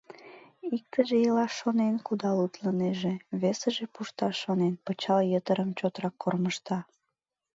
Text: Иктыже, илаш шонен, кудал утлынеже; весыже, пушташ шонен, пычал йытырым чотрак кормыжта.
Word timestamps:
Иктыже, 0.75 1.15
илаш 1.27 1.53
шонен, 1.59 1.95
кудал 2.07 2.37
утлынеже; 2.45 3.13
весыже, 3.41 3.85
пушташ 3.93 4.35
шонен, 4.43 4.73
пычал 4.85 5.19
йытырым 5.31 5.69
чотрак 5.79 6.15
кормыжта. 6.23 6.77